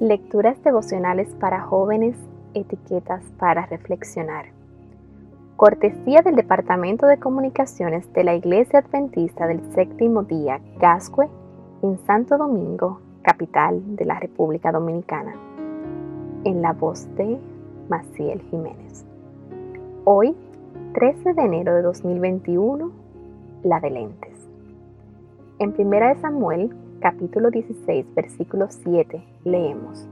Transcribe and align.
Lecturas 0.00 0.56
devocionales 0.64 1.28
para 1.34 1.60
jóvenes, 1.60 2.16
etiquetas 2.54 3.22
para 3.38 3.66
reflexionar. 3.66 4.46
Cortesía 5.56 6.22
del 6.22 6.36
Departamento 6.36 7.04
de 7.04 7.18
Comunicaciones 7.18 8.10
de 8.14 8.24
la 8.24 8.34
Iglesia 8.34 8.78
Adventista 8.78 9.46
del 9.46 9.60
Séptimo 9.74 10.22
Día, 10.22 10.58
Gascue, 10.78 11.28
en 11.82 11.98
Santo 12.06 12.38
Domingo, 12.38 13.02
capital 13.20 13.94
de 13.96 14.06
la 14.06 14.18
República 14.18 14.72
Dominicana. 14.72 15.34
En 16.44 16.62
la 16.62 16.72
voz 16.72 17.06
de 17.16 17.38
Maciel 17.90 18.40
Jiménez. 18.48 19.04
Hoy, 20.04 20.34
13 20.94 21.34
de 21.34 21.42
enero 21.42 21.74
de 21.74 21.82
2021, 21.82 22.90
la 23.64 23.80
de 23.80 23.90
lentes. 23.90 24.48
En 25.58 25.74
1 25.78 26.20
Samuel 26.22 26.74
capítulo 27.00 27.50
16, 27.50 28.14
versículo 28.14 28.66
7, 28.68 29.24
leemos, 29.44 30.06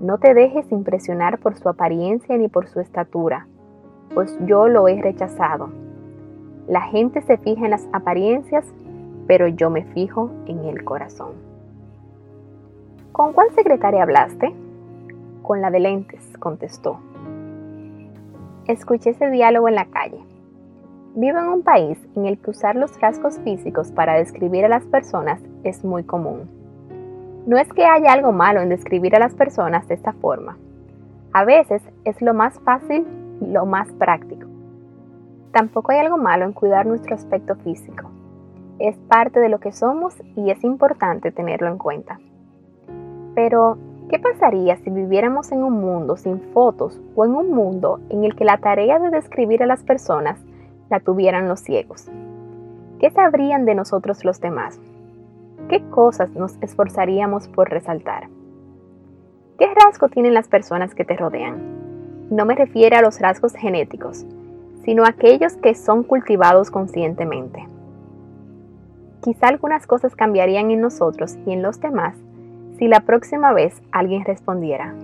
No 0.00 0.16
te 0.16 0.32
dejes 0.32 0.72
impresionar 0.72 1.38
por 1.38 1.56
su 1.56 1.68
apariencia 1.68 2.36
ni 2.38 2.48
por 2.48 2.68
su 2.68 2.80
estatura, 2.80 3.46
pues 4.14 4.36
yo 4.46 4.66
lo 4.66 4.88
he 4.88 5.00
rechazado. 5.00 5.68
La 6.66 6.80
gente 6.80 7.20
se 7.20 7.36
fija 7.36 7.66
en 7.66 7.72
las 7.72 7.86
apariencias, 7.92 8.64
pero 9.26 9.46
yo 9.46 9.68
me 9.68 9.84
fijo 9.84 10.30
en 10.46 10.64
el 10.64 10.84
corazón. 10.84 11.32
¿Con 13.12 13.34
cuál 13.34 13.50
secretaria 13.54 14.02
hablaste? 14.02 14.54
Con 15.42 15.60
la 15.60 15.70
de 15.70 15.80
lentes, 15.80 16.26
contestó. 16.38 16.98
Escuché 18.66 19.10
ese 19.10 19.28
diálogo 19.30 19.68
en 19.68 19.74
la 19.74 19.84
calle. 19.84 20.20
Vivo 21.14 21.38
en 21.38 21.48
un 21.48 21.62
país 21.62 21.98
en 22.16 22.24
el 22.24 22.38
que 22.38 22.50
usar 22.50 22.76
los 22.76 22.98
rasgos 23.00 23.38
físicos 23.40 23.90
para 23.92 24.14
describir 24.14 24.64
a 24.64 24.68
las 24.68 24.86
personas 24.86 25.42
es 25.64 25.84
muy 25.84 26.04
común. 26.04 26.48
No 27.46 27.56
es 27.58 27.72
que 27.72 27.84
haya 27.84 28.12
algo 28.12 28.32
malo 28.32 28.60
en 28.60 28.68
describir 28.68 29.16
a 29.16 29.18
las 29.18 29.34
personas 29.34 29.88
de 29.88 29.94
esta 29.94 30.12
forma. 30.12 30.56
A 31.32 31.44
veces 31.44 31.82
es 32.04 32.20
lo 32.20 32.34
más 32.34 32.58
fácil 32.60 33.06
y 33.40 33.46
lo 33.46 33.66
más 33.66 33.90
práctico. 33.92 34.46
Tampoco 35.52 35.92
hay 35.92 35.98
algo 35.98 36.18
malo 36.18 36.44
en 36.44 36.52
cuidar 36.52 36.86
nuestro 36.86 37.14
aspecto 37.14 37.56
físico. 37.56 38.10
Es 38.78 38.96
parte 39.08 39.40
de 39.40 39.48
lo 39.48 39.58
que 39.58 39.72
somos 39.72 40.14
y 40.36 40.50
es 40.50 40.62
importante 40.64 41.32
tenerlo 41.32 41.68
en 41.68 41.78
cuenta. 41.78 42.20
Pero, 43.34 43.78
¿qué 44.08 44.18
pasaría 44.18 44.76
si 44.76 44.90
viviéramos 44.90 45.52
en 45.52 45.62
un 45.62 45.80
mundo 45.80 46.16
sin 46.16 46.40
fotos 46.52 47.00
o 47.14 47.24
en 47.24 47.34
un 47.34 47.50
mundo 47.50 48.00
en 48.10 48.24
el 48.24 48.34
que 48.34 48.44
la 48.44 48.58
tarea 48.58 48.98
de 48.98 49.10
describir 49.10 49.62
a 49.62 49.66
las 49.66 49.82
personas 49.82 50.40
la 50.88 51.00
tuvieran 51.00 51.48
los 51.48 51.60
ciegos? 51.60 52.10
¿Qué 52.98 53.10
sabrían 53.10 53.64
de 53.64 53.74
nosotros 53.74 54.24
los 54.24 54.40
demás? 54.40 54.80
¿Qué 55.70 55.80
cosas 55.88 56.30
nos 56.30 56.60
esforzaríamos 56.62 57.46
por 57.46 57.70
resaltar? 57.70 58.28
¿Qué 59.56 59.72
rasgo 59.72 60.08
tienen 60.08 60.34
las 60.34 60.48
personas 60.48 60.96
que 60.96 61.04
te 61.04 61.16
rodean? 61.16 62.28
No 62.28 62.44
me 62.44 62.56
refiero 62.56 62.96
a 62.96 63.02
los 63.02 63.20
rasgos 63.20 63.54
genéticos, 63.54 64.26
sino 64.84 65.04
a 65.04 65.10
aquellos 65.10 65.56
que 65.58 65.76
son 65.76 66.02
cultivados 66.02 66.72
conscientemente. 66.72 67.68
Quizá 69.22 69.46
algunas 69.46 69.86
cosas 69.86 70.16
cambiarían 70.16 70.72
en 70.72 70.80
nosotros 70.80 71.38
y 71.46 71.52
en 71.52 71.62
los 71.62 71.78
demás 71.78 72.16
si 72.76 72.88
la 72.88 73.02
próxima 73.02 73.52
vez 73.52 73.80
alguien 73.92 74.24
respondiera, 74.24 74.96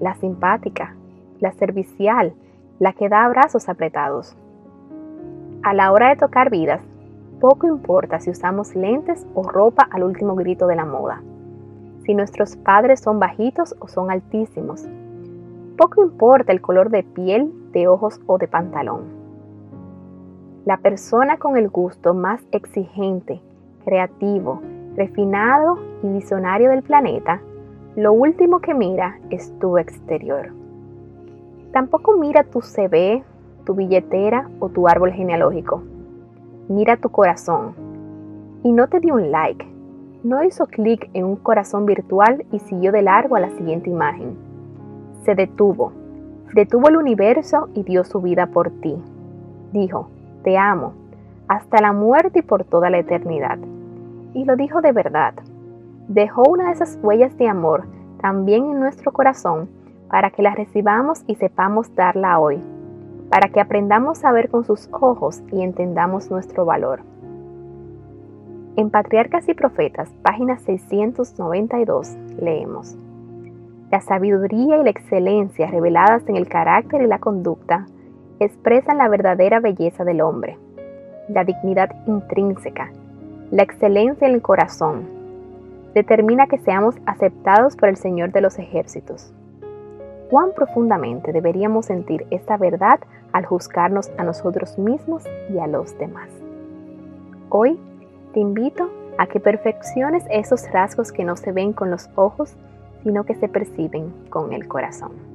la 0.00 0.16
simpática, 0.16 0.96
la 1.38 1.52
servicial, 1.52 2.34
la 2.80 2.92
que 2.92 3.08
da 3.08 3.24
abrazos 3.24 3.68
apretados. 3.68 4.36
A 5.62 5.72
la 5.74 5.92
hora 5.92 6.08
de 6.08 6.16
tocar 6.16 6.50
vidas, 6.50 6.82
poco 7.42 7.66
importa 7.66 8.20
si 8.20 8.30
usamos 8.30 8.76
lentes 8.76 9.26
o 9.34 9.42
ropa 9.42 9.88
al 9.90 10.04
último 10.04 10.36
grito 10.36 10.68
de 10.68 10.76
la 10.76 10.84
moda, 10.84 11.20
si 12.04 12.14
nuestros 12.14 12.54
padres 12.54 13.00
son 13.00 13.18
bajitos 13.18 13.74
o 13.80 13.88
son 13.88 14.12
altísimos. 14.12 14.86
Poco 15.76 16.04
importa 16.04 16.52
el 16.52 16.60
color 16.60 16.90
de 16.90 17.02
piel, 17.02 17.52
de 17.72 17.88
ojos 17.88 18.20
o 18.26 18.38
de 18.38 18.46
pantalón. 18.46 19.06
La 20.64 20.76
persona 20.76 21.36
con 21.38 21.56
el 21.56 21.68
gusto 21.68 22.14
más 22.14 22.40
exigente, 22.52 23.42
creativo, 23.84 24.62
refinado 24.94 25.80
y 26.04 26.12
visionario 26.12 26.70
del 26.70 26.84
planeta, 26.84 27.40
lo 27.96 28.12
último 28.12 28.60
que 28.60 28.72
mira 28.72 29.18
es 29.30 29.52
tu 29.58 29.78
exterior. 29.78 30.52
Tampoco 31.72 32.16
mira 32.16 32.44
tu 32.44 32.60
CV, 32.60 33.24
tu 33.64 33.74
billetera 33.74 34.48
o 34.60 34.68
tu 34.68 34.86
árbol 34.86 35.10
genealógico. 35.10 35.82
Mira 36.68 36.96
tu 36.96 37.08
corazón. 37.08 37.74
Y 38.62 38.70
no 38.72 38.86
te 38.86 39.00
dio 39.00 39.14
un 39.14 39.32
like. 39.32 39.66
No 40.22 40.44
hizo 40.44 40.66
clic 40.66 41.10
en 41.12 41.24
un 41.24 41.34
corazón 41.34 41.86
virtual 41.86 42.46
y 42.52 42.60
siguió 42.60 42.92
de 42.92 43.02
largo 43.02 43.34
a 43.34 43.40
la 43.40 43.50
siguiente 43.50 43.90
imagen. 43.90 44.36
Se 45.24 45.34
detuvo. 45.34 45.92
Detuvo 46.54 46.88
el 46.88 46.96
universo 46.96 47.68
y 47.74 47.82
dio 47.82 48.04
su 48.04 48.20
vida 48.20 48.46
por 48.46 48.70
ti. 48.80 48.94
Dijo, 49.72 50.08
te 50.44 50.56
amo, 50.56 50.92
hasta 51.48 51.80
la 51.80 51.92
muerte 51.92 52.38
y 52.38 52.42
por 52.42 52.62
toda 52.62 52.90
la 52.90 52.98
eternidad. 52.98 53.58
Y 54.32 54.44
lo 54.44 54.54
dijo 54.54 54.80
de 54.80 54.92
verdad. 54.92 55.34
Dejó 56.06 56.44
una 56.48 56.66
de 56.66 56.72
esas 56.72 56.96
huellas 57.02 57.36
de 57.38 57.48
amor 57.48 57.86
también 58.20 58.70
en 58.70 58.78
nuestro 58.78 59.12
corazón 59.12 59.68
para 60.08 60.30
que 60.30 60.42
la 60.42 60.54
recibamos 60.54 61.24
y 61.26 61.34
sepamos 61.34 61.92
darla 61.96 62.38
hoy 62.38 62.62
para 63.32 63.48
que 63.48 63.60
aprendamos 63.60 64.26
a 64.26 64.32
ver 64.32 64.50
con 64.50 64.62
sus 64.62 64.90
ojos 64.92 65.42
y 65.50 65.62
entendamos 65.62 66.30
nuestro 66.30 66.66
valor. 66.66 67.00
En 68.76 68.90
Patriarcas 68.90 69.48
y 69.48 69.54
Profetas, 69.54 70.10
página 70.20 70.58
692, 70.58 72.14
leemos, 72.38 72.94
La 73.90 74.02
sabiduría 74.02 74.76
y 74.76 74.84
la 74.84 74.90
excelencia 74.90 75.66
reveladas 75.68 76.28
en 76.28 76.36
el 76.36 76.46
carácter 76.46 77.00
y 77.00 77.06
la 77.06 77.20
conducta 77.20 77.86
expresan 78.38 78.98
la 78.98 79.08
verdadera 79.08 79.60
belleza 79.60 80.04
del 80.04 80.20
hombre, 80.20 80.58
la 81.30 81.44
dignidad 81.44 81.88
intrínseca, 82.06 82.92
la 83.50 83.62
excelencia 83.62 84.28
en 84.28 84.34
el 84.34 84.42
corazón, 84.42 85.08
determina 85.94 86.48
que 86.48 86.58
seamos 86.58 86.96
aceptados 87.06 87.76
por 87.76 87.88
el 87.88 87.96
Señor 87.96 88.30
de 88.32 88.42
los 88.42 88.58
ejércitos 88.58 89.32
cuán 90.32 90.54
profundamente 90.54 91.30
deberíamos 91.30 91.84
sentir 91.84 92.26
esta 92.30 92.56
verdad 92.56 93.00
al 93.34 93.44
juzgarnos 93.44 94.10
a 94.16 94.24
nosotros 94.24 94.78
mismos 94.78 95.24
y 95.50 95.58
a 95.58 95.66
los 95.66 95.98
demás. 95.98 96.30
Hoy 97.50 97.78
te 98.32 98.40
invito 98.40 98.90
a 99.18 99.26
que 99.26 99.40
perfecciones 99.40 100.24
esos 100.30 100.66
rasgos 100.72 101.12
que 101.12 101.24
no 101.26 101.36
se 101.36 101.52
ven 101.52 101.74
con 101.74 101.90
los 101.90 102.08
ojos, 102.14 102.56
sino 103.02 103.24
que 103.24 103.34
se 103.34 103.46
perciben 103.46 104.10
con 104.30 104.54
el 104.54 104.66
corazón. 104.68 105.31